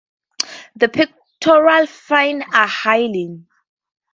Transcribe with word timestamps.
The 0.77 0.89
pectoral 0.89 1.85
fins 1.85 2.43
are 2.51 2.65
hyaline. 2.65 3.45